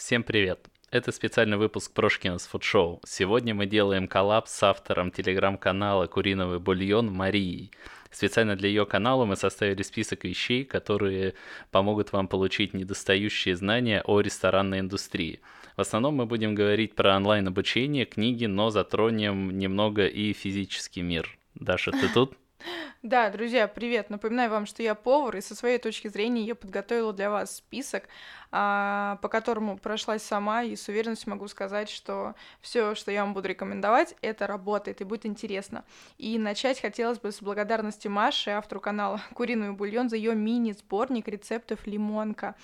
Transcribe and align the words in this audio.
Всем 0.00 0.22
привет! 0.22 0.66
Это 0.90 1.12
специальный 1.12 1.58
выпуск 1.58 1.92
Прошкинс 1.92 2.46
Фуд 2.46 2.62
Шоу. 2.62 3.02
Сегодня 3.06 3.54
мы 3.54 3.66
делаем 3.66 4.08
коллаб 4.08 4.48
с 4.48 4.62
автором 4.62 5.10
телеграм-канала 5.10 6.06
«Куриновый 6.06 6.58
бульон» 6.58 7.12
Марией. 7.12 7.70
Специально 8.10 8.56
для 8.56 8.70
ее 8.70 8.86
канала 8.86 9.26
мы 9.26 9.36
составили 9.36 9.82
список 9.82 10.24
вещей, 10.24 10.64
которые 10.64 11.34
помогут 11.70 12.12
вам 12.12 12.28
получить 12.28 12.72
недостающие 12.72 13.54
знания 13.54 14.02
о 14.06 14.20
ресторанной 14.20 14.80
индустрии. 14.80 15.40
В 15.76 15.82
основном 15.82 16.14
мы 16.14 16.24
будем 16.24 16.54
говорить 16.54 16.94
про 16.94 17.16
онлайн-обучение, 17.16 18.06
книги, 18.06 18.46
но 18.46 18.70
затронем 18.70 19.58
немного 19.58 20.06
и 20.06 20.32
физический 20.32 21.02
мир. 21.02 21.38
Даша, 21.54 21.92
ты 21.92 22.08
тут? 22.08 22.39
Да, 23.02 23.30
друзья, 23.30 23.66
привет. 23.68 24.10
Напоминаю 24.10 24.50
вам, 24.50 24.66
что 24.66 24.82
я 24.82 24.94
повар, 24.94 25.36
и 25.36 25.40
со 25.40 25.54
своей 25.54 25.78
точки 25.78 26.08
зрения 26.08 26.42
я 26.44 26.54
подготовила 26.54 27.12
для 27.12 27.30
вас 27.30 27.56
список 27.56 28.08
а, 28.52 29.18
по 29.22 29.28
которому 29.28 29.78
прошлась 29.78 30.22
сама, 30.22 30.64
и 30.64 30.74
с 30.74 30.88
уверенностью 30.88 31.30
могу 31.30 31.46
сказать, 31.46 31.88
что 31.88 32.34
все, 32.60 32.96
что 32.96 33.12
я 33.12 33.24
вам 33.24 33.32
буду 33.32 33.48
рекомендовать, 33.48 34.16
это 34.22 34.48
работает 34.48 35.00
и 35.00 35.04
будет 35.04 35.24
интересно. 35.24 35.84
И 36.18 36.36
начать 36.36 36.80
хотелось 36.80 37.20
бы 37.20 37.30
с 37.30 37.40
благодарности 37.40 38.08
Маши, 38.08 38.50
автору 38.50 38.80
канала 38.80 39.20
Куриный 39.34 39.70
бульон, 39.72 40.10
за 40.10 40.16
ее 40.16 40.34
мини-сборник 40.34 41.28
рецептов 41.28 41.86
лимонка, 41.86 42.56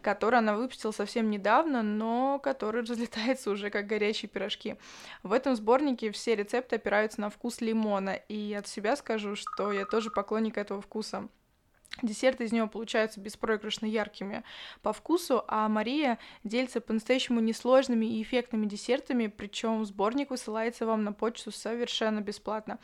который 0.00 0.38
она 0.38 0.56
выпустила 0.56 0.92
совсем 0.92 1.30
недавно, 1.30 1.82
но 1.82 2.38
который 2.38 2.80
разлетается 2.88 3.50
уже 3.50 3.68
как 3.68 3.86
горячие 3.86 4.30
пирожки. 4.30 4.76
В 5.22 5.32
этом 5.34 5.54
сборнике 5.54 6.12
все 6.12 6.34
рецепты 6.34 6.76
опираются 6.76 7.20
на 7.20 7.28
вкус 7.28 7.60
лимона, 7.60 8.14
и 8.14 8.54
от 8.54 8.68
себя 8.68 8.96
скажу, 8.96 9.35
что 9.36 9.72
я 9.72 9.84
тоже 9.86 10.10
поклонник 10.10 10.58
этого 10.58 10.80
вкуса. 10.80 11.28
Десерты 12.02 12.44
из 12.44 12.52
него 12.52 12.66
получаются 12.66 13.20
беспроигрышно 13.20 13.86
яркими 13.86 14.44
по 14.82 14.92
вкусу, 14.92 15.44
а 15.48 15.66
Мария 15.68 16.18
делится 16.44 16.82
по-настоящему 16.82 17.40
несложными 17.40 18.04
и 18.04 18.22
эффектными 18.22 18.66
десертами, 18.66 19.28
причем 19.28 19.82
сборник 19.86 20.28
высылается 20.28 20.84
вам 20.84 21.04
на 21.04 21.14
почту 21.14 21.52
совершенно 21.52 22.20
бесплатно. 22.20 22.78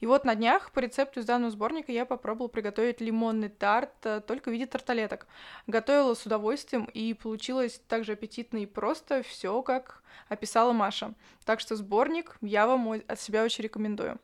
И 0.00 0.06
вот 0.06 0.24
на 0.24 0.34
днях 0.34 0.70
по 0.72 0.80
рецепту 0.80 1.20
из 1.20 1.24
данного 1.24 1.50
сборника 1.50 1.92
я 1.92 2.04
попробовала 2.04 2.48
приготовить 2.48 3.00
лимонный 3.00 3.48
тарт 3.48 4.04
э, 4.04 4.20
только 4.20 4.50
в 4.50 4.52
виде 4.52 4.66
тарталеток. 4.66 5.26
Готовила 5.66 6.12
с 6.12 6.26
удовольствием 6.26 6.84
и 6.84 7.14
получилось 7.14 7.80
также 7.88 8.12
аппетитно 8.12 8.58
и 8.58 8.66
просто, 8.66 9.22
все 9.22 9.62
как 9.62 10.02
описала 10.28 10.72
Маша. 10.72 11.14
Так 11.46 11.60
что 11.60 11.74
сборник 11.74 12.36
я 12.42 12.66
вам 12.66 13.02
от 13.06 13.18
себя 13.18 13.44
очень 13.44 13.64
рекомендую. 13.64 14.18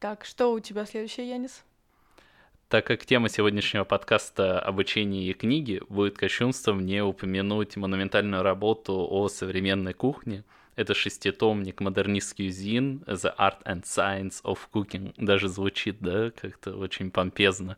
Так, 0.00 0.24
что 0.24 0.52
у 0.52 0.60
тебя 0.60 0.86
следующее, 0.86 1.28
Янис? 1.28 1.64
Так 2.68 2.86
как 2.86 3.04
тема 3.04 3.28
сегодняшнего 3.28 3.82
подкаста 3.82 4.60
обучение 4.60 5.24
и 5.28 5.32
книги, 5.32 5.82
будет 5.88 6.16
кощунством 6.16 6.86
не 6.86 7.02
упомянуть 7.02 7.76
монументальную 7.76 8.44
работу 8.44 9.08
о 9.10 9.28
современной 9.28 9.94
кухне. 9.94 10.44
Это 10.76 10.94
шеститомник 10.94 11.80
модернистский 11.80 12.48
зин 12.50 13.02
The 13.08 13.34
Art 13.36 13.64
and 13.64 13.82
Science 13.82 14.40
of 14.44 14.58
Cooking. 14.72 15.14
Даже 15.16 15.48
звучит, 15.48 15.96
да, 15.98 16.30
как-то 16.30 16.76
очень 16.76 17.10
помпезно. 17.10 17.76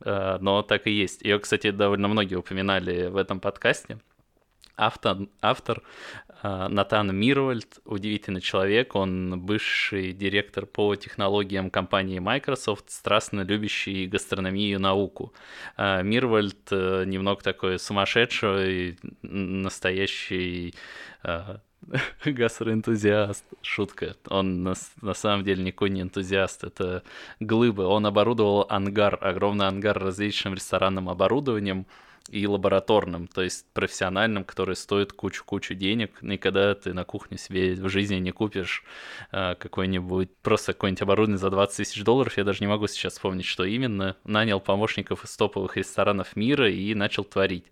Э, 0.00 0.38
но 0.40 0.62
так 0.62 0.88
и 0.88 0.90
есть. 0.90 1.22
Ее, 1.22 1.38
кстати, 1.38 1.70
довольно 1.70 2.08
многие 2.08 2.34
упоминали 2.34 3.06
в 3.06 3.16
этом 3.16 3.38
подкасте. 3.38 3.98
Автор, 4.76 5.28
автор 5.40 5.82
Натан 6.42 7.14
Мирвальд, 7.14 7.78
удивительный 7.84 8.40
человек, 8.40 8.96
он 8.96 9.40
бывший 9.40 10.12
директор 10.12 10.66
по 10.66 10.96
технологиям 10.96 11.70
компании 11.70 12.18
Microsoft, 12.18 12.90
страстно 12.90 13.42
любящий 13.42 14.06
гастрономию 14.06 14.74
и 14.74 14.78
науку. 14.78 15.32
Э, 15.76 16.02
Мирвальд 16.02 16.68
э, 16.72 17.04
немного 17.06 17.42
такой 17.42 17.78
сумасшедший, 17.78 18.98
настоящий 19.22 20.74
э, 21.22 21.58
гастроэнтузиаст. 22.24 23.44
Шутка. 23.62 24.16
Он 24.28 24.62
на, 24.64 24.74
на 25.00 25.14
самом 25.14 25.44
деле 25.44 25.62
никакой 25.62 25.90
не 25.90 26.02
энтузиаст. 26.02 26.64
Это 26.64 27.02
глыбы. 27.38 27.84
Он 27.84 28.06
оборудовал 28.06 28.66
ангар, 28.68 29.18
огромный 29.20 29.68
ангар 29.68 29.98
различным 29.98 30.54
ресторанным 30.54 31.08
оборудованием 31.08 31.86
и 32.28 32.46
лабораторным, 32.46 33.26
то 33.26 33.42
есть 33.42 33.66
профессиональным, 33.72 34.44
который 34.44 34.76
стоит 34.76 35.12
кучу-кучу 35.12 35.74
денег, 35.74 36.22
никогда 36.22 36.74
ты 36.74 36.92
на 36.92 37.04
кухне 37.04 37.38
себе 37.38 37.74
в 37.74 37.88
жизни 37.88 38.16
не 38.16 38.30
купишь 38.30 38.84
э, 39.32 39.54
какой-нибудь, 39.56 40.30
просто 40.42 40.72
какой-нибудь 40.72 41.02
оборудование 41.02 41.38
за 41.38 41.50
20 41.50 41.76
тысяч 41.76 42.04
долларов, 42.04 42.36
я 42.36 42.44
даже 42.44 42.60
не 42.60 42.68
могу 42.68 42.86
сейчас 42.86 43.14
вспомнить, 43.14 43.46
что 43.46 43.64
именно, 43.64 44.16
нанял 44.24 44.60
помощников 44.60 45.24
из 45.24 45.36
топовых 45.36 45.76
ресторанов 45.76 46.36
мира 46.36 46.70
и 46.70 46.94
начал 46.94 47.24
творить. 47.24 47.66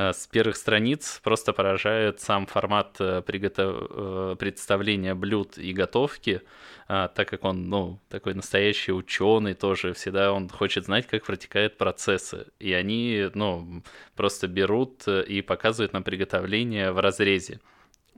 Э, 0.00 0.12
с 0.12 0.26
первых 0.26 0.56
страниц 0.56 1.20
просто 1.22 1.52
поражает 1.52 2.20
сам 2.20 2.46
формат 2.46 2.96
э, 3.00 3.22
приготов... 3.22 3.86
Э, 3.90 4.36
представления 4.38 5.14
блюд 5.14 5.58
и 5.58 5.72
готовки, 5.72 6.42
так 6.88 7.28
как 7.28 7.44
он, 7.44 7.68
ну, 7.68 8.00
такой 8.08 8.34
настоящий 8.34 8.92
ученый 8.92 9.54
тоже, 9.54 9.92
всегда 9.92 10.32
он 10.32 10.48
хочет 10.48 10.86
знать, 10.86 11.06
как 11.06 11.24
протекают 11.24 11.76
процессы. 11.76 12.46
И 12.58 12.72
они, 12.72 13.28
ну, 13.34 13.82
просто 14.16 14.48
берут 14.48 15.06
и 15.06 15.42
показывают 15.42 15.92
нам 15.92 16.02
приготовление 16.02 16.92
в 16.92 17.00
разрезе. 17.00 17.60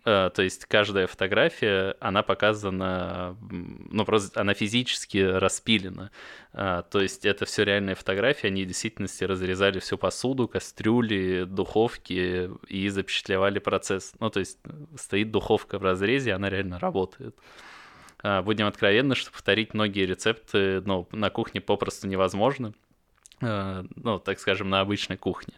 Э, 0.05 0.31
то 0.35 0.43
есть 0.43 0.65
каждая 0.65 1.07
фотография, 1.07 1.97
она 2.01 2.23
показана, 2.23 3.37
ну 3.51 4.05
просто 4.05 4.41
она 4.41 4.55
физически 4.55 5.19
распилена. 5.19 6.11
Э, 6.53 6.83
то 6.91 7.01
есть 7.01 7.25
это 7.25 7.45
все 7.45 7.65
реальные 7.65 7.95
фотографии, 7.95 8.49
они 8.49 8.65
в 8.65 8.67
действительности 8.67 9.25
разрезали 9.25 9.79
всю 9.79 9.97
посуду, 9.99 10.49
кастрюли, 10.49 11.45
духовки 11.45 12.51
и 12.67 12.89
запечатлевали 12.89 13.61
процесс. 13.61 14.15
Ну 14.19 14.31
то 14.31 14.41
есть 14.41 14.59
стоит 14.97 15.31
духовка 15.31 15.79
в 15.79 15.83
разрезе, 15.83 16.33
она 16.33 16.51
реально 16.51 16.79
работает. 16.81 17.37
Э, 18.25 18.43
будем 18.43 18.67
откровенны, 18.67 19.15
что 19.15 19.31
повторить 19.31 19.73
многие 19.73 20.05
рецепты 20.05 20.81
ну, 20.85 21.09
на 21.13 21.31
кухне 21.31 21.61
попросту 21.61 22.09
невозможно. 22.09 22.73
Э, 23.43 23.83
ну, 23.97 24.19
так 24.21 24.39
скажем, 24.39 24.71
на 24.71 24.81
обычной 24.81 25.17
кухне. 25.17 25.55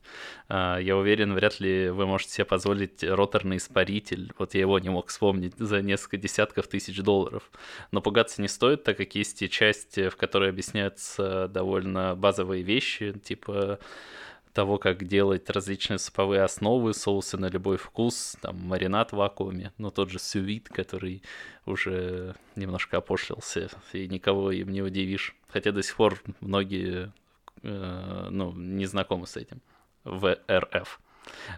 Э, 0.49 0.79
я 0.81 0.97
уверен, 0.97 1.35
вряд 1.35 1.61
ли 1.61 1.91
вы 1.91 2.07
можете 2.07 2.33
себе 2.33 2.45
позволить 2.47 3.05
роторный 3.05 3.59
испаритель. 3.59 4.33
Вот 4.39 4.55
я 4.55 4.61
его 4.61 4.79
не 4.79 4.89
мог 4.89 5.09
вспомнить 5.09 5.55
за 5.59 5.83
несколько 5.83 6.17
десятков 6.17 6.67
тысяч 6.67 6.99
долларов. 7.01 7.51
Но 7.93 8.01
пугаться 8.01 8.41
не 8.41 8.49
стоит, 8.49 8.85
так 8.85 8.97
как 8.97 9.15
есть 9.15 9.43
и 9.43 9.51
части, 9.51 10.09
в 10.09 10.17
которой 10.17 10.49
объясняются 10.49 11.49
довольно 11.49 12.17
базовые 12.17 12.63
вещи, 12.63 13.13
типа 13.23 13.79
того, 14.55 14.79
как 14.79 15.05
делать 15.05 15.51
различные 15.51 15.99
суповые 15.99 16.43
основы, 16.43 16.95
соусы 16.95 17.37
на 17.37 17.47
любой 17.47 17.77
вкус, 17.77 18.37
там, 18.41 18.57
маринад 18.61 19.11
в 19.11 19.17
вакууме, 19.17 19.73
ну, 19.79 19.91
тот 19.91 20.11
же 20.11 20.21
сювит, 20.21 20.69
который 20.69 21.23
уже 21.67 22.37
немножко 22.55 22.99
опошлился, 22.99 23.69
и 23.93 24.07
никого 24.07 24.53
им 24.53 24.71
не 24.71 24.81
удивишь. 24.81 25.35
Хотя 25.49 25.73
до 25.73 25.83
сих 25.83 25.97
пор 25.97 26.23
многие 26.41 27.13
ну, 27.65 28.53
не 28.53 28.87
знакомы 28.87 29.27
с 29.27 29.37
этим 29.37 29.61
в 30.05 30.37
РФ. 30.51 31.01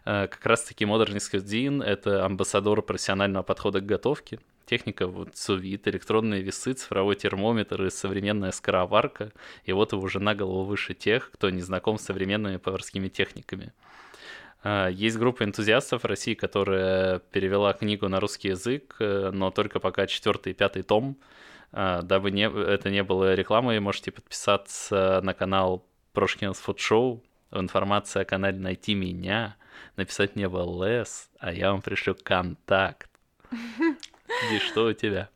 Э, 0.04 0.28
как 0.28 0.44
раз-таки 0.46 0.84
Modernist 0.84 1.32
Cuisine— 1.32 1.82
это 1.84 2.24
амбассадор 2.24 2.82
профессионального 2.82 3.42
подхода 3.42 3.80
к 3.80 3.86
готовке. 3.86 4.38
Техника 4.64 5.06
вот 5.06 5.36
сувит, 5.36 5.86
электронные 5.86 6.42
весы, 6.42 6.72
цифровой 6.72 7.14
термометр 7.14 7.84
и 7.84 7.90
современная 7.90 8.50
скороварка. 8.50 9.32
И 9.64 9.72
вот 9.72 9.92
его 9.92 10.02
уже 10.02 10.18
на 10.18 10.34
голову 10.34 10.64
выше 10.64 10.94
тех, 10.94 11.30
кто 11.30 11.50
не 11.50 11.60
знаком 11.60 11.98
с 11.98 12.02
современными 12.02 12.56
поварскими 12.56 13.08
техниками. 13.08 13.72
Э, 14.64 14.88
есть 14.90 15.18
группа 15.18 15.44
энтузиастов 15.44 16.02
в 16.02 16.06
России, 16.06 16.34
которая 16.34 17.18
перевела 17.18 17.72
книгу 17.72 18.08
на 18.08 18.20
русский 18.20 18.48
язык, 18.48 18.96
но 18.98 19.50
только 19.50 19.80
пока 19.80 20.06
четвертый 20.06 20.52
и 20.52 20.54
пятый 20.54 20.82
том. 20.82 21.16
Дабы 21.72 22.30
не, 22.30 22.48
это 22.48 22.90
не 22.90 23.02
было 23.02 23.34
рекламой, 23.34 23.80
можете 23.80 24.10
подписаться 24.12 25.20
на 25.22 25.34
канал 25.34 25.84
Прошкинс 26.16 26.58
Фуд 26.60 26.80
Шоу, 26.80 27.22
информация 27.52 28.22
о 28.22 28.24
канале 28.24 28.56
«Найти 28.56 28.94
меня», 28.94 29.54
написать 29.96 30.34
мне 30.34 30.48
в 30.48 30.56
ЛС, 30.56 31.28
а 31.38 31.52
я 31.52 31.72
вам 31.72 31.82
пришлю 31.82 32.14
контакт. 32.14 33.10
И 33.50 34.58
что 34.60 34.86
у 34.86 34.92
тебя? 34.94 35.28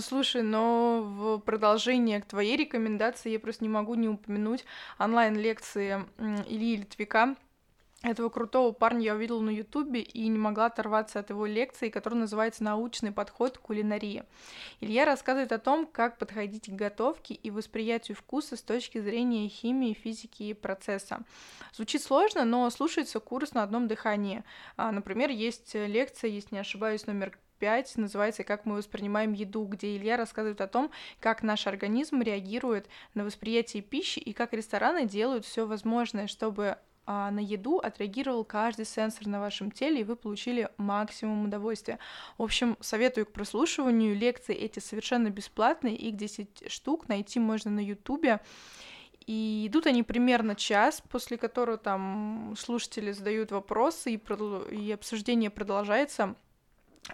Слушай, 0.00 0.42
но 0.42 1.02
в 1.04 1.38
продолжение 1.38 2.20
к 2.20 2.26
твоей 2.26 2.56
рекомендации 2.56 3.30
я 3.30 3.38
просто 3.38 3.62
не 3.62 3.68
могу 3.68 3.94
не 3.94 4.08
упомянуть 4.08 4.64
онлайн-лекции 4.98 6.02
Ильи 6.18 6.78
Литвика 6.78 7.36
этого 8.04 8.28
крутого 8.28 8.72
парня 8.72 9.00
я 9.00 9.14
увидела 9.14 9.40
на 9.40 9.50
Ютубе 9.50 10.00
и 10.02 10.28
не 10.28 10.38
могла 10.38 10.66
оторваться 10.66 11.18
от 11.18 11.30
его 11.30 11.46
лекции, 11.46 11.88
которая 11.88 12.20
называется 12.20 12.62
«Научный 12.62 13.12
подход 13.12 13.56
к 13.56 13.62
кулинарии». 13.62 14.24
Илья 14.80 15.06
рассказывает 15.06 15.52
о 15.52 15.58
том, 15.58 15.86
как 15.86 16.18
подходить 16.18 16.66
к 16.66 16.74
готовке 16.74 17.34
и 17.34 17.50
восприятию 17.50 18.16
вкуса 18.16 18.56
с 18.56 18.62
точки 18.62 19.00
зрения 19.00 19.48
химии, 19.48 19.94
физики 19.94 20.42
и 20.44 20.54
процесса. 20.54 21.22
Звучит 21.72 22.02
сложно, 22.02 22.44
но 22.44 22.68
слушается 22.68 23.20
курс 23.20 23.54
на 23.54 23.62
одном 23.62 23.88
дыхании. 23.88 24.44
А, 24.76 24.92
например, 24.92 25.30
есть 25.30 25.74
лекция, 25.74 26.30
если 26.30 26.56
не 26.56 26.60
ошибаюсь, 26.60 27.06
номер 27.06 27.38
5 27.58 27.96
называется 27.96 28.44
«Как 28.44 28.66
мы 28.66 28.76
воспринимаем 28.76 29.32
еду», 29.32 29.64
где 29.64 29.96
Илья 29.96 30.18
рассказывает 30.18 30.60
о 30.60 30.68
том, 30.68 30.90
как 31.20 31.42
наш 31.42 31.66
организм 31.66 32.20
реагирует 32.20 32.86
на 33.14 33.24
восприятие 33.24 33.82
пищи 33.82 34.18
и 34.18 34.34
как 34.34 34.52
рестораны 34.52 35.06
делают 35.06 35.46
все 35.46 35.66
возможное, 35.66 36.26
чтобы 36.26 36.76
а, 37.06 37.30
на 37.30 37.40
еду 37.40 37.78
отреагировал 37.78 38.44
каждый 38.44 38.86
сенсор 38.86 39.26
на 39.26 39.40
вашем 39.40 39.70
теле, 39.70 40.00
и 40.00 40.04
вы 40.04 40.16
получили 40.16 40.68
максимум 40.76 41.44
удовольствия. 41.44 41.98
В 42.38 42.42
общем, 42.42 42.76
советую 42.80 43.26
к 43.26 43.32
прослушиванию. 43.32 44.16
Лекции 44.16 44.54
эти 44.54 44.78
совершенно 44.78 45.28
бесплатные, 45.28 45.96
их 45.96 46.16
10 46.16 46.70
штук 46.70 47.08
найти 47.08 47.40
можно 47.40 47.70
на 47.70 47.80
Ютубе. 47.80 48.40
И 49.26 49.66
идут 49.68 49.86
они 49.86 50.02
примерно 50.02 50.54
час, 50.54 51.02
после 51.08 51.38
которого 51.38 51.78
там 51.78 52.54
слушатели 52.58 53.12
задают 53.12 53.52
вопросы, 53.52 54.12
и, 54.12 54.16
продл... 54.18 54.62
и 54.64 54.92
обсуждение 54.92 55.50
продолжается 55.50 56.36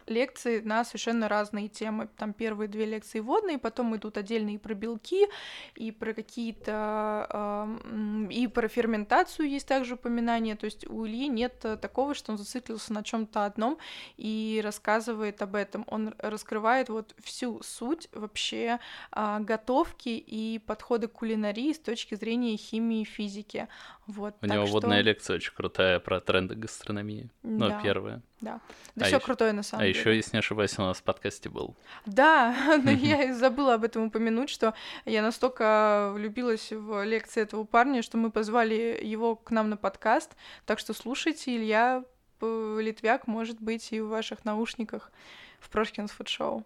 лекции 0.07 0.61
на 0.61 0.85
совершенно 0.85 1.29
разные 1.29 1.69
темы. 1.69 2.09
Там 2.17 2.33
первые 2.33 2.69
две 2.69 2.87
лекции 2.87 3.21
вводные, 3.21 3.59
потом 3.59 3.97
идут 3.97 4.17
отдельные 4.17 4.59
про 4.59 4.75
белки, 4.75 5.27
и 5.75 5.91
про 5.93 6.13
какие-то... 6.13 7.27
Э, 7.31 8.29
и 8.31 8.47
про 8.47 8.69
ферментацию 8.69 9.49
есть 9.49 9.67
также 9.67 9.95
упоминание. 9.95 10.57
То 10.57 10.65
есть 10.65 10.87
у 10.89 11.07
Ильи 11.07 11.29
нет 11.29 11.65
такого, 11.81 12.15
что 12.15 12.33
он 12.33 12.39
зациклился 12.39 12.93
на 12.93 13.03
чем 13.03 13.27
то 13.27 13.45
одном 13.45 13.79
и 14.17 14.61
рассказывает 14.63 15.43
об 15.43 15.55
этом. 15.55 15.85
Он 15.89 16.15
раскрывает 16.19 16.89
вот 16.89 17.15
всю 17.23 17.61
суть 17.63 18.09
вообще 18.13 18.79
э, 19.13 19.39
готовки 19.41 20.09
и 20.09 20.59
подхода 20.59 21.09
к 21.09 21.13
кулинарии 21.13 21.73
с 21.73 21.79
точки 21.79 22.15
зрения 22.15 22.57
химии 22.57 23.03
и 23.03 23.05
физики. 23.05 23.69
Вот, 24.07 24.35
у 24.41 24.47
него 24.47 24.67
что... 24.67 24.75
водная 24.75 25.03
лекция 25.03 25.37
очень 25.37 25.53
крутая 25.55 26.01
про 26.01 26.21
тренды 26.21 26.55
гастрономии. 26.55 27.31
Ну, 27.43 27.69
да. 27.69 27.77
Ну, 27.77 27.83
первая. 27.83 28.23
Да. 28.41 28.61
Да 28.95 29.05
а 29.05 29.09
все 29.09 29.17
еще... 29.17 29.25
крутое 29.25 29.53
на 29.53 29.63
самом 29.63 29.83
а 29.83 29.87
деле. 29.87 29.99
А 29.99 30.01
еще, 30.01 30.17
если 30.17 30.37
не 30.37 30.39
ошибаюсь, 30.39 30.79
у 30.79 30.83
нас 30.83 30.99
в 30.99 31.03
подкасте 31.03 31.49
был. 31.49 31.77
Да, 32.07 32.79
но 32.85 32.91
я 32.91 33.35
забыла 33.35 33.75
об 33.75 33.85
этом 33.85 34.05
упомянуть, 34.05 34.51
что 34.51 34.75
я 35.05 35.23
настолько 35.23 36.11
влюбилась 36.15 36.73
в 36.73 37.05
лекции 37.05 37.43
этого 37.43 37.65
парня, 37.65 38.03
что 38.03 38.17
мы 38.17 38.31
позвали 38.31 38.99
его 39.03 39.37
к 39.37 39.51
нам 39.51 39.71
на 39.71 39.77
подкаст. 39.77 40.37
Так 40.67 40.79
что 40.79 40.95
слушайте, 40.95 41.57
Илья 41.57 42.05
Литвяк 42.41 43.27
может 43.27 43.61
быть 43.61 43.93
и 43.93 44.01
в 44.01 44.09
ваших 44.09 44.45
наушниках 44.45 45.13
в 45.61 45.69
Прошкинс 45.69 46.11
Фуд 46.13 46.29
Шоу. 46.29 46.65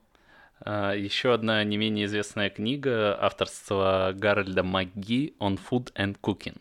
Еще 0.65 1.35
одна 1.35 1.63
не 1.65 1.77
менее 1.77 2.07
известная 2.07 2.49
книга 2.49 3.19
авторства 3.21 4.13
Гарольда 4.15 4.63
Маги 4.63 5.35
«On 5.41 5.59
Food 5.59 5.93
and 5.95 6.17
Cooking». 6.23 6.57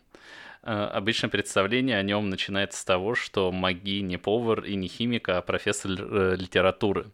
Э, 0.64 0.84
обычно 0.86 1.28
представление 1.28 1.98
о 1.98 2.02
нем 2.02 2.30
начинается 2.30 2.80
с 2.80 2.84
того, 2.84 3.14
что 3.14 3.52
Маги 3.52 4.00
не 4.00 4.16
повар 4.16 4.64
и 4.64 4.74
не 4.76 4.88
химик, 4.88 5.28
а 5.28 5.42
профессор 5.42 5.90
э, 5.92 6.36
литературы. 6.36 7.06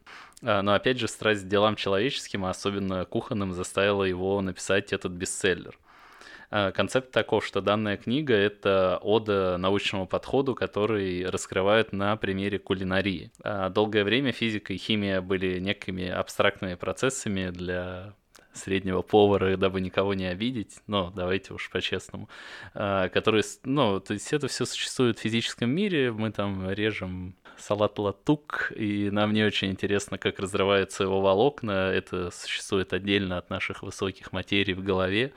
Э, 0.42 0.60
но 0.60 0.74
опять 0.74 1.00
же, 1.00 1.08
страсть 1.08 1.44
к 1.44 1.48
делам 1.48 1.74
человеческим, 1.74 2.44
а 2.44 2.50
особенно 2.50 3.04
кухонным, 3.04 3.52
заставила 3.52 4.04
его 4.04 4.40
написать 4.40 4.92
этот 4.92 5.12
бестселлер. 5.12 5.76
Концепт 6.74 7.12
таков, 7.12 7.46
что 7.46 7.60
данная 7.60 7.96
книга— 7.96 8.34
это 8.36 8.98
ода 9.02 9.56
научному 9.56 10.08
подходу, 10.08 10.56
который 10.56 11.24
раскрывают 11.30 11.92
на 11.92 12.16
примере 12.16 12.58
кулинарии. 12.58 13.30
Долгое 13.70 14.02
время 14.02 14.32
физика 14.32 14.72
и 14.72 14.76
химия 14.76 15.20
были 15.20 15.60
некими 15.60 16.08
абстрактными 16.08 16.74
процессами 16.74 17.50
для 17.50 18.14
среднего 18.52 19.02
повара, 19.02 19.56
дабы 19.56 19.80
никого 19.80 20.14
не 20.14 20.26
обидеть, 20.26 20.80
но 20.86 21.12
давайте 21.14 21.54
уж 21.54 21.70
по-честному, 21.70 22.28
а, 22.74 23.08
которые, 23.08 23.44
ну, 23.64 24.00
то 24.00 24.14
есть 24.14 24.32
это 24.32 24.48
все 24.48 24.64
существует 24.64 25.18
в 25.18 25.22
физическом 25.22 25.70
мире, 25.70 26.12
мы 26.12 26.30
там 26.32 26.70
режем 26.70 27.36
салат 27.56 27.98
латук, 27.98 28.72
и 28.74 29.10
нам 29.10 29.32
не 29.32 29.44
очень 29.44 29.70
интересно, 29.70 30.18
как 30.18 30.38
разрываются 30.38 31.04
его 31.04 31.20
волокна, 31.20 31.90
это 31.92 32.30
существует 32.30 32.92
отдельно 32.92 33.38
от 33.38 33.50
наших 33.50 33.82
высоких 33.82 34.32
материй 34.32 34.74
в 34.74 34.82
голове, 34.82 35.32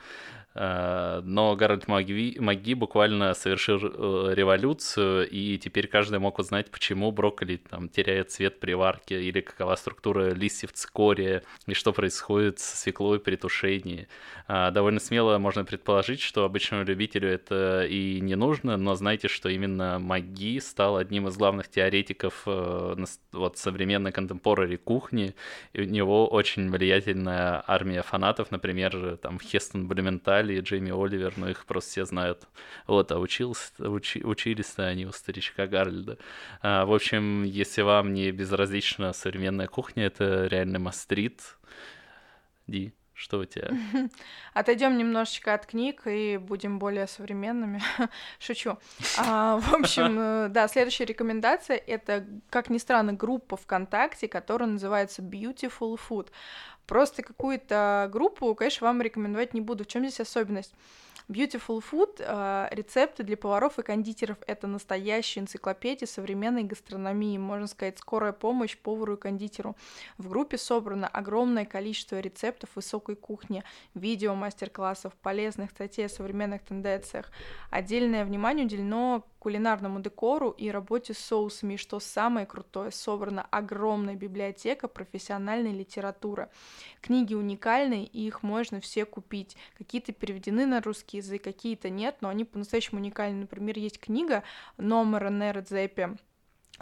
но 0.54 1.56
Гарольд 1.56 1.88
Маги, 1.88 2.36
Маги 2.38 2.74
буквально 2.74 3.34
совершил 3.34 3.80
э, 3.82 4.34
революцию, 4.34 5.28
и 5.28 5.58
теперь 5.58 5.88
каждый 5.88 6.20
мог 6.20 6.38
узнать, 6.38 6.70
почему 6.70 7.10
брокколи 7.10 7.56
там, 7.56 7.88
теряет 7.88 8.30
цвет 8.30 8.60
при 8.60 8.74
варке, 8.74 9.20
или 9.20 9.40
какова 9.40 9.74
структура 9.74 10.30
листьев 10.30 10.72
цикория, 10.72 11.42
и 11.66 11.74
что 11.74 11.92
происходит 11.92 12.60
со 12.60 12.76
свеклой 12.76 13.18
при 13.18 13.34
тушении. 13.34 14.06
Э, 14.46 14.70
довольно 14.70 15.00
смело 15.00 15.38
можно 15.38 15.64
предположить, 15.64 16.20
что 16.20 16.44
обычному 16.44 16.84
любителю 16.84 17.28
это 17.28 17.84
и 17.84 18.20
не 18.20 18.36
нужно, 18.36 18.76
но 18.76 18.94
знайте, 18.94 19.26
что 19.26 19.48
именно 19.48 19.98
Маги 19.98 20.60
стал 20.60 20.98
одним 20.98 21.26
из 21.26 21.36
главных 21.36 21.68
теоретиков 21.68 22.42
вот, 22.46 23.58
современной 23.58 24.12
контемпорари 24.12 24.76
кухни, 24.76 25.34
и 25.72 25.80
у 25.80 25.84
него 25.84 26.28
очень 26.28 26.70
влиятельная 26.70 27.62
армия 27.66 28.02
фанатов, 28.02 28.50
например, 28.50 29.16
там 29.16 29.40
Хестон 29.40 29.88
Блюменталь, 29.88 30.43
Али 30.44 30.60
Джейми 30.60 30.90
Оливер, 30.90 31.34
но 31.36 31.48
их 31.48 31.64
просто 31.64 31.90
все 31.90 32.04
знают. 32.04 32.46
Вот, 32.86 33.10
а 33.12 33.18
учился, 33.18 33.72
учи, 33.78 34.22
учились-то 34.22 34.86
они 34.86 35.06
у 35.06 35.12
старичка 35.12 35.66
Гарольда. 35.66 36.18
А, 36.60 36.84
в 36.84 36.92
общем, 36.92 37.42
если 37.44 37.82
вам 37.82 38.12
не 38.12 38.30
безразлична 38.30 39.12
современная 39.12 39.66
кухня, 39.66 40.06
это 40.06 40.46
реально 40.46 40.78
мастрит. 40.78 41.40
Ди, 42.66 42.92
что 43.14 43.38
у 43.38 43.44
тебя? 43.44 43.70
Отойдем 44.54 44.98
немножечко 44.98 45.54
от 45.54 45.66
книг 45.66 46.02
и 46.06 46.36
будем 46.36 46.80
более 46.80 47.06
современными. 47.06 47.80
Шучу. 48.40 48.76
А, 49.16 49.58
в 49.58 49.74
общем, 49.74 50.18
э, 50.18 50.48
да, 50.48 50.66
следующая 50.66 51.04
рекомендация 51.04 51.76
это, 51.76 52.26
как 52.50 52.70
ни 52.70 52.78
странно, 52.78 53.12
группа 53.12 53.56
ВКонтакте, 53.56 54.26
которая 54.26 54.68
называется 54.68 55.22
Beautiful 55.22 55.98
Food. 56.08 56.30
Просто 56.86 57.22
какую-то 57.22 58.08
группу, 58.12 58.52
конечно, 58.56 58.86
вам 58.88 59.00
рекомендовать 59.00 59.54
не 59.54 59.60
буду. 59.60 59.84
В 59.84 59.86
чем 59.86 60.02
здесь 60.02 60.20
особенность? 60.20 60.74
Beautiful 61.28 61.82
Food 61.90 62.16
э, 62.18 62.68
рецепты 62.70 63.22
для 63.22 63.38
поваров 63.38 63.78
и 63.78 63.82
кондитеров— 63.82 64.36
это 64.46 64.66
настоящая 64.66 65.40
энциклопедия 65.40 66.06
современной 66.06 66.64
гастрономии, 66.64 67.38
можно 67.38 67.66
сказать, 67.66 67.98
скорая 67.98 68.32
помощь 68.32 68.76
повару 68.76 69.14
и 69.14 69.16
кондитеру. 69.16 69.74
В 70.18 70.28
группе 70.28 70.58
собрано 70.58 71.08
огромное 71.08 71.64
количество 71.64 72.20
рецептов 72.20 72.70
высокой 72.74 73.16
кухни, 73.16 73.64
видео 73.94 74.34
мастер-классов, 74.34 75.14
полезных 75.22 75.70
статей 75.70 76.06
о 76.06 76.08
современных 76.10 76.62
тенденциях. 76.62 77.30
Отдельное 77.70 78.26
внимание 78.26 78.66
уделено 78.66 79.24
кулинарному 79.44 80.00
декору 80.00 80.52
и 80.52 80.70
работе 80.70 81.12
с 81.12 81.18
соусами. 81.18 81.74
И 81.74 81.76
что 81.76 82.00
самое 82.00 82.46
крутое, 82.46 82.90
собрана 82.90 83.46
огромная 83.50 84.14
библиотека 84.14 84.88
профессиональной 84.88 85.74
литературы. 85.74 86.48
Книги 87.02 87.34
уникальные, 87.34 88.06
и 88.06 88.26
их 88.26 88.42
можно 88.42 88.80
все 88.80 89.04
купить. 89.04 89.54
Какие-то 89.76 90.14
переведены 90.14 90.64
на 90.64 90.80
русский 90.80 91.18
язык, 91.18 91.44
какие-то 91.44 91.90
нет, 91.90 92.16
но 92.22 92.30
они 92.30 92.44
по-настоящему 92.44 93.00
уникальны. 93.00 93.40
Например, 93.42 93.76
есть 93.78 94.00
книга 94.00 94.44
номера 94.78 95.28
Нера 95.28 95.62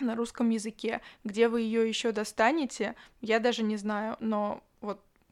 на 0.01 0.15
русском 0.15 0.51
языке. 0.51 1.01
Где 1.25 1.49
вы 1.49 1.63
ее 1.63 1.89
еще 1.89 2.13
достанете, 2.13 2.95
я 3.21 3.41
даже 3.41 3.65
не 3.65 3.77
знаю, 3.77 4.17
но 4.21 4.63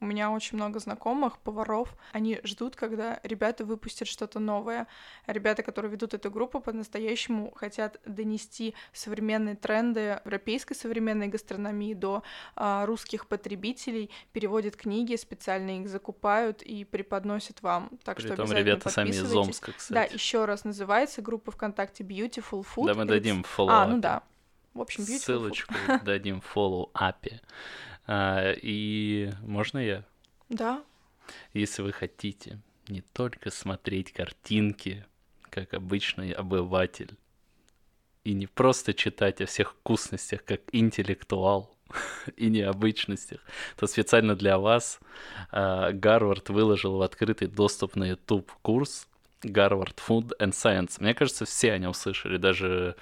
у 0.00 0.06
меня 0.06 0.30
очень 0.30 0.56
много 0.56 0.78
знакомых, 0.78 1.38
поваров. 1.38 1.94
Они 2.12 2.40
ждут, 2.44 2.76
когда 2.76 3.20
ребята 3.22 3.64
выпустят 3.64 4.08
что-то 4.08 4.38
новое. 4.40 4.86
Ребята, 5.26 5.62
которые 5.62 5.92
ведут 5.92 6.14
эту 6.14 6.30
группу, 6.30 6.60
по-настоящему 6.60 7.52
хотят 7.54 8.00
донести 8.06 8.74
современные 8.92 9.56
тренды 9.56 10.20
европейской 10.24 10.74
современной 10.74 11.28
гастрономии 11.28 11.94
до 11.94 12.22
а, 12.56 12.86
русских 12.86 13.26
потребителей, 13.26 14.10
переводят 14.32 14.76
книги, 14.76 15.16
специально 15.16 15.80
их 15.80 15.88
закупают 15.88 16.62
и 16.62 16.84
преподносят 16.84 17.60
вам. 17.62 17.90
Так 18.02 18.16
При 18.16 18.26
что 18.26 18.36
том 18.36 18.52
ребята 18.52 18.88
сами 18.88 19.10
из 19.10 19.34
Омска, 19.34 19.72
кстати. 19.72 19.92
Да, 19.92 20.14
еще 20.14 20.46
раз 20.46 20.64
называется 20.64 21.20
группа 21.20 21.50
ВКонтакте 21.50 22.04
Beautiful 22.04 22.64
Food. 22.64 22.86
Да, 22.86 22.94
мы 22.94 23.04
дадим 23.04 23.42
follow 23.42 23.68
А, 23.70 23.86
ну 23.86 23.98
да. 23.98 24.22
В 24.72 24.80
общем, 24.80 25.02
Beautiful 25.04 25.18
Ссылочку 25.18 25.74
дадим 26.04 26.42
follow 26.54 26.90
апе. 26.94 27.40
А, 28.12 28.54
и 28.60 29.30
можно 29.42 29.78
я? 29.78 30.04
Да. 30.48 30.82
Если 31.54 31.80
вы 31.82 31.92
хотите 31.92 32.58
не 32.88 33.02
только 33.02 33.50
смотреть 33.50 34.12
картинки, 34.12 35.06
как 35.48 35.74
обычный 35.74 36.32
обыватель, 36.32 37.16
и 38.24 38.32
не 38.32 38.48
просто 38.48 38.94
читать 38.94 39.40
о 39.40 39.46
всех 39.46 39.74
вкусностях, 39.74 40.44
как 40.44 40.60
интеллектуал, 40.72 41.76
и 42.36 42.48
необычностях, 42.48 43.40
то 43.76 43.86
специально 43.86 44.34
для 44.34 44.58
вас 44.58 44.98
э, 45.52 45.92
Гарвард 45.92 46.48
выложил 46.48 46.96
в 46.96 47.02
открытый 47.02 47.46
доступ 47.46 47.94
на 47.94 48.10
YouTube 48.10 48.50
курс 48.62 49.06
Гарвард 49.42 50.02
Food 50.06 50.32
and 50.40 50.50
Science. 50.50 50.96
Мне 50.98 51.14
кажется, 51.14 51.44
все 51.44 51.72
о 51.72 51.78
нем 51.78 51.94
слышали, 51.94 52.38
даже 52.38 52.96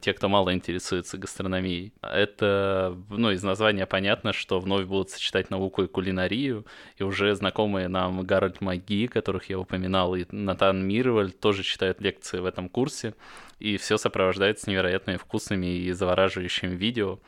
те, 0.00 0.12
кто 0.12 0.28
мало 0.28 0.52
интересуется 0.52 1.18
гастрономией. 1.18 1.92
Это, 2.02 2.96
ну, 3.08 3.30
из 3.30 3.42
названия 3.42 3.86
понятно, 3.86 4.32
что 4.32 4.60
вновь 4.60 4.86
будут 4.86 5.10
сочетать 5.10 5.50
науку 5.50 5.82
и 5.84 5.88
кулинарию, 5.88 6.66
и 6.96 7.02
уже 7.02 7.34
знакомые 7.34 7.88
нам 7.88 8.22
Гарольд 8.22 8.60
Маги, 8.60 9.06
которых 9.06 9.48
я 9.50 9.58
упоминал, 9.58 10.14
и 10.14 10.26
Натан 10.30 10.86
Мирваль 10.86 11.32
тоже 11.32 11.62
читают 11.62 12.00
лекции 12.00 12.38
в 12.38 12.44
этом 12.44 12.68
курсе, 12.68 13.14
и 13.58 13.76
все 13.76 13.96
сопровождается 13.96 14.68
невероятными 14.68 15.16
вкусными 15.16 15.66
и 15.66 15.92
завораживающими 15.92 16.74
видео. 16.74 17.20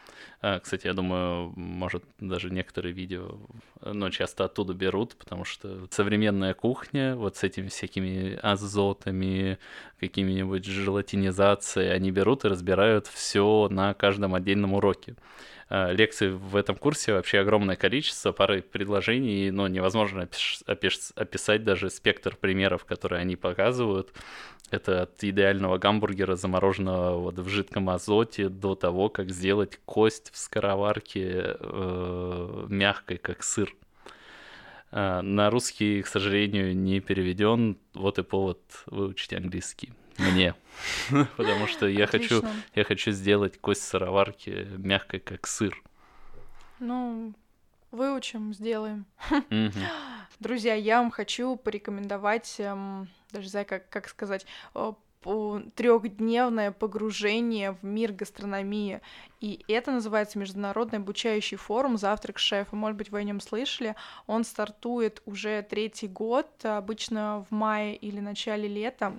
А, 0.46 0.60
кстати, 0.60 0.86
я 0.86 0.92
думаю, 0.92 1.54
может, 1.56 2.04
даже 2.20 2.50
некоторые 2.50 2.92
видео, 2.92 3.38
но 3.80 4.10
часто 4.10 4.44
оттуда 4.44 4.74
берут, 4.74 5.16
потому 5.16 5.46
что 5.46 5.88
современная 5.90 6.52
кухня, 6.52 7.16
вот 7.16 7.38
с 7.38 7.44
этими 7.44 7.68
всякими 7.68 8.38
азотами, 8.42 9.58
какими-нибудь 10.00 10.66
желатинизацией, 10.66 11.94
они 11.94 12.10
берут 12.10 12.44
и 12.44 12.48
разбирают 12.48 13.06
все 13.06 13.68
на 13.70 13.94
каждом 13.94 14.34
отдельном 14.34 14.74
уроке. 14.74 15.14
А, 15.76 15.90
лекций 15.90 16.30
в 16.30 16.54
этом 16.54 16.76
курсе 16.76 17.14
вообще 17.14 17.40
огромное 17.40 17.74
количество, 17.74 18.30
пары 18.30 18.62
предложений, 18.62 19.50
но 19.50 19.66
невозможно 19.66 20.28
описать 21.16 21.64
даже 21.64 21.90
спектр 21.90 22.36
примеров, 22.36 22.84
которые 22.84 23.22
они 23.22 23.34
показывают. 23.34 24.12
Это 24.70 25.02
от 25.02 25.24
идеального 25.24 25.78
гамбургера, 25.78 26.36
замороженного 26.36 27.18
вот 27.18 27.40
в 27.40 27.48
жидком 27.48 27.90
азоте, 27.90 28.48
до 28.48 28.76
того, 28.76 29.08
как 29.08 29.32
сделать 29.32 29.80
кость 29.84 30.30
в 30.32 30.38
скороварке 30.38 31.56
э, 31.58 32.66
мягкой, 32.68 33.16
как 33.16 33.42
сыр. 33.42 33.74
Э, 34.92 35.22
на 35.22 35.50
русский, 35.50 36.02
к 36.02 36.06
сожалению, 36.06 36.76
не 36.76 37.00
переведен. 37.00 37.78
Вот 37.94 38.20
и 38.20 38.22
повод 38.22 38.60
выучить 38.86 39.32
английский 39.32 39.92
мне, 40.18 40.54
потому 41.36 41.66
что 41.66 41.86
я 41.86 42.06
хочу, 42.06 42.42
я 42.74 42.84
хочу 42.84 43.10
сделать 43.10 43.58
кость 43.60 43.82
сыроварки 43.82 44.68
мягкой, 44.76 45.20
как 45.20 45.46
сыр. 45.46 45.82
Ну, 46.80 47.32
выучим, 47.90 48.52
сделаем. 48.52 49.06
Друзья, 50.40 50.74
я 50.74 51.00
вам 51.00 51.10
хочу 51.10 51.56
порекомендовать, 51.56 52.56
эм, 52.58 53.08
даже 53.30 53.48
знаю, 53.48 53.66
как, 53.66 53.88
как 53.88 54.08
сказать, 54.08 54.46
трехдневное 55.74 56.70
погружение 56.70 57.72
в 57.72 57.82
мир 57.82 58.12
гастрономии. 58.12 59.00
И 59.40 59.64
это 59.68 59.90
называется 59.90 60.38
Международный 60.38 60.98
обучающий 60.98 61.56
форум 61.56 61.96
«Завтрак 61.96 62.38
шефа». 62.38 62.76
Может 62.76 62.98
быть, 62.98 63.10
вы 63.10 63.20
о 63.20 63.22
нем 63.22 63.40
слышали. 63.40 63.94
Он 64.26 64.44
стартует 64.44 65.22
уже 65.24 65.62
третий 65.62 66.08
год, 66.08 66.48
обычно 66.64 67.46
в 67.48 67.54
мае 67.54 67.96
или 67.96 68.20
начале 68.20 68.68
лета. 68.68 69.18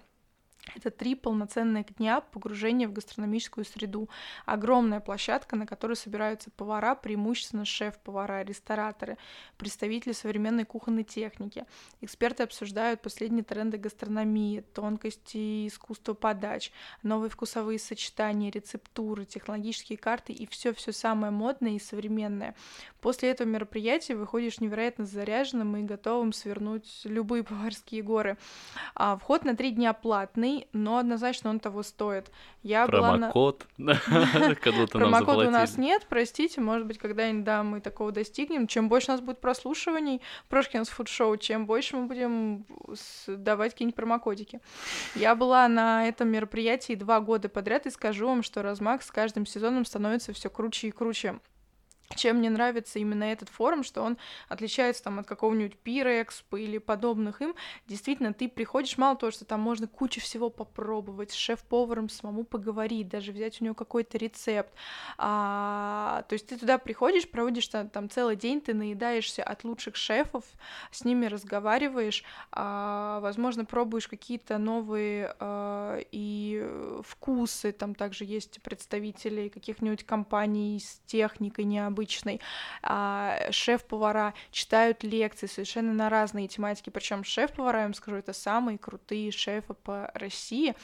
Это 0.73 0.89
три 0.89 1.15
полноценных 1.15 1.95
дня 1.97 2.21
погружения 2.21 2.87
в 2.87 2.93
гастрономическую 2.93 3.65
среду. 3.65 4.09
Огромная 4.45 4.99
площадка, 4.99 5.55
на 5.55 5.67
которой 5.67 5.95
собираются 5.95 6.49
повара, 6.49 6.95
преимущественно 6.95 7.65
шеф-повара, 7.65 8.43
рестораторы, 8.43 9.17
представители 9.57 10.11
современной 10.13 10.65
кухонной 10.65 11.03
техники. 11.03 11.65
Эксперты 12.01 12.43
обсуждают 12.43 13.01
последние 13.01 13.43
тренды 13.43 13.77
гастрономии, 13.77 14.61
тонкости 14.73 15.67
искусства 15.67 16.13
подач, 16.13 16.71
новые 17.03 17.29
вкусовые 17.29 17.77
сочетания, 17.77 18.51
рецептуры, 18.51 19.25
технологические 19.25 19.97
карты 19.97 20.33
и 20.33 20.47
все-все 20.47 20.91
самое 20.91 21.31
модное 21.31 21.73
и 21.73 21.79
современное. 21.79 22.55
После 23.01 23.29
этого 23.29 23.47
мероприятия 23.47 24.15
выходишь 24.15 24.59
невероятно 24.59 25.05
заряженным 25.05 25.77
и 25.77 25.83
готовым 25.83 26.33
свернуть 26.33 27.01
любые 27.03 27.43
поварские 27.43 28.01
горы. 28.01 28.37
А, 28.95 29.17
вход 29.17 29.45
на 29.45 29.55
три 29.55 29.71
дня 29.71 29.93
платный, 29.93 30.54
но 30.73 30.97
однозначно 30.97 31.49
он 31.49 31.59
того 31.59 31.83
стоит. 31.83 32.31
Я 32.63 32.87
Промокод, 32.87 33.65
на... 33.77 33.95
Промокода 34.91 35.47
у 35.47 35.51
нас 35.51 35.77
нет, 35.77 36.05
простите, 36.09 36.61
может 36.61 36.87
быть, 36.87 36.97
когда-нибудь, 36.97 37.43
да, 37.43 37.63
мы 37.63 37.81
такого 37.81 38.11
достигнем. 38.11 38.67
Чем 38.67 38.89
больше 38.89 39.11
у 39.11 39.13
нас 39.13 39.21
будет 39.21 39.39
прослушиваний 39.39 40.21
Прошкинс 40.49 40.89
Фуд 40.89 41.07
Шоу, 41.07 41.37
чем 41.37 41.65
больше 41.65 41.97
мы 41.97 42.07
будем 42.07 42.65
давать 43.27 43.73
какие-нибудь 43.73 43.95
промокодики. 43.95 44.59
Я 45.15 45.35
была 45.35 45.67
на 45.67 46.07
этом 46.07 46.29
мероприятии 46.29 46.93
два 46.93 47.19
года 47.19 47.49
подряд 47.49 47.85
и 47.85 47.89
скажу 47.89 48.27
вам, 48.27 48.43
что 48.43 48.61
размах 48.61 49.03
с 49.03 49.11
каждым 49.11 49.45
сезоном 49.45 49.85
становится 49.85 50.33
все 50.33 50.49
круче 50.49 50.87
и 50.87 50.91
круче 50.91 51.39
чем 52.15 52.37
мне 52.37 52.49
нравится 52.49 52.99
именно 52.99 53.23
этот 53.25 53.49
форум, 53.49 53.83
что 53.83 54.01
он 54.01 54.17
отличается 54.49 55.03
там 55.03 55.19
от 55.19 55.27
какого-нибудь 55.27 55.77
Пира 55.77 56.21
Экспо 56.21 56.57
или 56.57 56.77
подобных 56.77 57.41
им. 57.41 57.55
Действительно, 57.87 58.33
ты 58.33 58.47
приходишь, 58.49 58.97
мало 58.97 59.15
того, 59.15 59.31
что 59.31 59.45
там 59.45 59.59
можно 59.59 59.87
кучу 59.87 60.21
всего 60.21 60.49
попробовать, 60.49 61.31
с 61.31 61.35
шеф-поваром 61.35 62.09
самому 62.09 62.43
поговорить, 62.43 63.09
даже 63.09 63.31
взять 63.31 63.61
у 63.61 63.65
него 63.65 63.75
какой-то 63.75 64.17
рецепт. 64.17 64.73
А, 65.17 66.23
то 66.29 66.33
есть 66.33 66.47
ты 66.47 66.57
туда 66.57 66.77
приходишь, 66.77 67.29
проводишь 67.29 67.67
там, 67.67 67.89
там 67.89 68.09
целый 68.09 68.35
день, 68.35 68.61
ты 68.61 68.73
наедаешься 68.73 69.43
от 69.43 69.63
лучших 69.63 69.95
шефов, 69.95 70.45
с 70.91 71.03
ними 71.03 71.25
разговариваешь, 71.25 72.23
а, 72.51 73.19
возможно, 73.19 73.65
пробуешь 73.65 74.07
какие-то 74.07 74.57
новые 74.57 75.35
а, 75.39 75.99
и 76.11 76.65
вкусы, 77.03 77.71
там 77.71 77.95
также 77.95 78.25
есть 78.25 78.61
представители 78.61 79.49
каких-нибудь 79.49 80.03
компаний 80.05 80.79
с 80.79 81.01
техникой 81.05 81.65
необычной, 81.65 82.04
обычной. 82.05 82.39
А, 82.81 83.37
шеф-повара 83.51 84.33
читают 84.51 85.03
лекции 85.03 85.47
совершенно 85.47 85.93
на 85.93 86.09
разные 86.09 86.47
тематики, 86.47 86.89
причем 86.89 87.23
шеф-повара, 87.23 87.79
я 87.79 87.85
вам 87.85 87.93
скажу, 87.93 88.17
это 88.17 88.33
самые 88.33 88.77
крутые 88.77 89.31
шефы 89.31 89.73
по 89.73 90.11
России, 90.13 90.75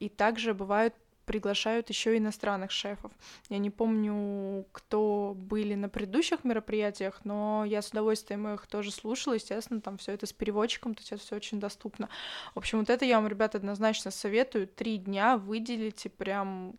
и 0.00 0.08
также 0.08 0.54
бывают 0.54 0.94
приглашают 1.26 1.88
еще 1.88 2.18
иностранных 2.18 2.70
шефов. 2.70 3.10
Я 3.48 3.56
не 3.56 3.70
помню, 3.70 4.66
кто 4.72 5.32
были 5.34 5.74
на 5.74 5.88
предыдущих 5.88 6.44
мероприятиях, 6.44 7.20
но 7.24 7.64
я 7.66 7.80
с 7.80 7.88
удовольствием 7.88 8.46
их 8.48 8.66
тоже 8.66 8.90
слушала. 8.90 9.32
Естественно, 9.32 9.80
там 9.80 9.96
все 9.96 10.12
это 10.12 10.26
с 10.26 10.34
переводчиком, 10.34 10.94
то 10.94 11.00
есть 11.00 11.24
все 11.24 11.36
очень 11.36 11.60
доступно. 11.60 12.10
В 12.54 12.58
общем, 12.58 12.80
вот 12.80 12.90
это 12.90 13.06
я 13.06 13.18
вам, 13.18 13.28
ребята, 13.28 13.56
однозначно 13.56 14.10
советую. 14.10 14.66
Три 14.68 14.98
дня 14.98 15.38
выделите 15.38 16.10
прям 16.10 16.74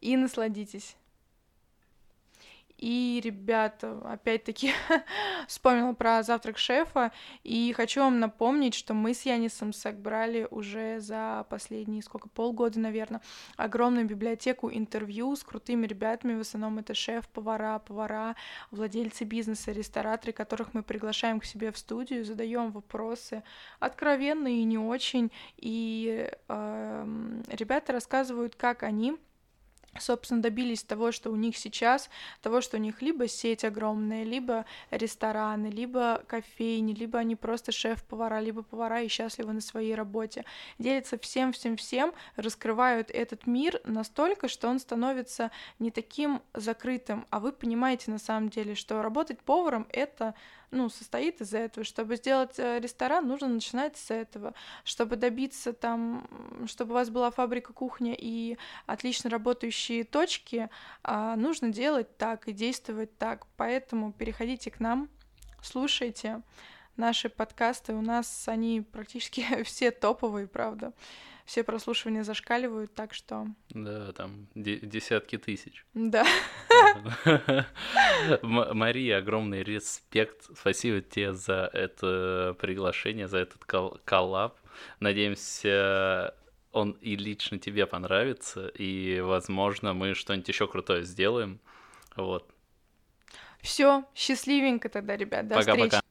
и 0.00 0.16
насладитесь. 0.16 0.96
И, 2.78 3.20
ребята, 3.24 4.00
опять-таки 4.04 4.72
вспомнила 5.48 5.94
про 5.94 6.22
завтрак 6.22 6.58
шефа, 6.58 7.12
и 7.42 7.72
хочу 7.72 8.00
вам 8.00 8.20
напомнить, 8.20 8.74
что 8.74 8.92
мы 8.92 9.14
с 9.14 9.22
Янисом 9.22 9.72
собрали 9.72 10.46
уже 10.50 11.00
за 11.00 11.46
последние, 11.48 12.02
сколько, 12.02 12.28
полгода, 12.28 12.78
наверное, 12.78 13.22
огромную 13.56 14.04
библиотеку 14.06 14.70
интервью 14.70 15.34
с 15.34 15.42
крутыми 15.42 15.86
ребятами, 15.86 16.34
в 16.34 16.40
основном 16.40 16.78
это 16.78 16.94
шеф-повара, 16.94 17.78
повара, 17.78 18.36
владельцы 18.70 19.24
бизнеса, 19.24 19.72
рестораторы, 19.72 20.32
которых 20.32 20.74
мы 20.74 20.82
приглашаем 20.82 21.40
к 21.40 21.44
себе 21.44 21.72
в 21.72 21.78
студию, 21.78 22.24
задаем 22.24 22.72
вопросы 22.72 23.42
откровенные 23.80 24.60
и 24.60 24.64
не 24.64 24.78
очень, 24.78 25.32
и 25.56 26.30
э, 26.48 27.42
ребята 27.48 27.92
рассказывают, 27.92 28.54
как 28.54 28.82
они 28.82 29.16
собственно, 30.00 30.42
добились 30.42 30.82
того, 30.82 31.12
что 31.12 31.30
у 31.30 31.36
них 31.36 31.56
сейчас, 31.56 32.10
того, 32.42 32.60
что 32.60 32.76
у 32.76 32.80
них 32.80 33.02
либо 33.02 33.28
сеть 33.28 33.64
огромная, 33.64 34.24
либо 34.24 34.64
рестораны, 34.90 35.66
либо 35.66 36.22
кофейни, 36.26 36.92
либо 36.92 37.18
они 37.18 37.36
просто 37.36 37.72
шеф-повара, 37.72 38.40
либо 38.40 38.62
повара 38.62 39.02
и 39.02 39.08
счастливы 39.08 39.52
на 39.52 39.60
своей 39.60 39.94
работе. 39.94 40.44
Делятся 40.78 41.18
всем-всем-всем, 41.18 42.12
раскрывают 42.36 43.10
этот 43.10 43.46
мир 43.46 43.80
настолько, 43.84 44.48
что 44.48 44.68
он 44.68 44.78
становится 44.78 45.50
не 45.78 45.90
таким 45.90 46.42
закрытым, 46.54 47.26
а 47.30 47.40
вы 47.40 47.52
понимаете 47.52 48.10
на 48.10 48.18
самом 48.18 48.48
деле, 48.48 48.74
что 48.74 49.02
работать 49.02 49.40
поваром— 49.40 49.86
это 49.90 50.34
ну, 50.70 50.88
состоит 50.88 51.40
из 51.40 51.54
этого. 51.54 51.84
Чтобы 51.84 52.16
сделать 52.16 52.58
э, 52.58 52.80
ресторан, 52.80 53.26
нужно 53.26 53.48
начинать 53.48 53.96
с 53.96 54.10
этого. 54.10 54.54
Чтобы 54.84 55.16
добиться 55.16 55.72
там, 55.72 56.28
чтобы 56.66 56.92
у 56.92 56.94
вас 56.94 57.10
была 57.10 57.30
фабрика 57.30 57.72
кухня 57.72 58.14
и 58.16 58.56
отлично 58.86 59.30
работающие 59.86 60.04
точки, 60.04 60.68
а, 61.02 61.36
нужно 61.36 61.70
делать 61.70 62.16
так 62.16 62.48
и 62.48 62.52
действовать 62.52 63.16
так. 63.18 63.46
Поэтому 63.56 64.12
переходите 64.12 64.70
к 64.70 64.80
нам, 64.80 65.08
слушайте 65.62 66.42
наши 66.96 67.28
подкасты. 67.28 67.94
У 67.94 68.02
нас 68.02 68.48
они 68.48 68.80
практически 68.80 69.62
все 69.64 69.90
топовые, 69.90 70.46
правда 70.46 70.92
все 71.44 71.62
прослушивания 71.62 72.24
зашкаливают, 72.24 72.92
так 72.94 73.14
что... 73.14 73.46
Да, 73.70 74.12
там 74.12 74.48
десятки 74.56 75.38
тысяч. 75.38 75.86
Да. 75.94 76.26
Мария, 78.42 79.18
огромный 79.18 79.62
респект. 79.62 80.50
Спасибо 80.58 81.02
тебе 81.02 81.34
за 81.34 81.70
это 81.72 82.56
приглашение, 82.58 83.28
за 83.28 83.38
этот 83.38 83.64
коллаб. 83.64 84.58
Надеемся, 84.98 86.34
он 86.76 86.92
и 87.00 87.16
лично 87.16 87.58
тебе 87.58 87.86
понравится, 87.86 88.68
и, 88.68 89.20
возможно, 89.20 89.94
мы 89.94 90.14
что-нибудь 90.14 90.48
еще 90.48 90.66
крутое 90.68 91.02
сделаем. 91.04 91.60
Вот. 92.14 92.48
Все, 93.60 94.04
счастливенько 94.14 94.88
тогда, 94.88 95.16
ребят. 95.16 95.48
До 95.48 95.56
пока, 95.56 95.72
встречи. 95.72 95.90
Пока. 95.90 96.05